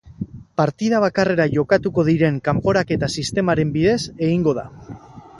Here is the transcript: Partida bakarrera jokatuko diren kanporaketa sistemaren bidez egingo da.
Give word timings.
Partida 0.59 0.99
bakarrera 1.01 1.45
jokatuko 1.57 2.05
diren 2.07 2.39
kanporaketa 2.47 3.09
sistemaren 3.17 3.75
bidez 3.75 3.99
egingo 4.29 4.55
da. 4.61 4.65